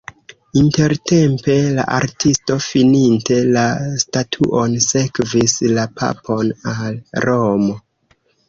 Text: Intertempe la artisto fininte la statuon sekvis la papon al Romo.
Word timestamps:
Intertempe 0.59 1.57
la 1.79 1.83
artisto 1.97 2.57
fininte 2.69 3.37
la 3.57 3.67
statuon 4.05 4.75
sekvis 4.89 5.57
la 5.77 5.87
papon 6.01 6.51
al 6.77 6.99
Romo. 7.29 7.79